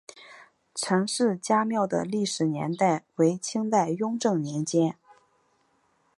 [0.73, 4.95] 陈氏家庙的历史年代为清代雍正年间。